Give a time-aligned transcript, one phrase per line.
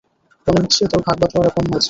[0.47, 1.79] মনে হচ্ছে তার ভাগ-বাঁটোয়ারা কম হয়েছে।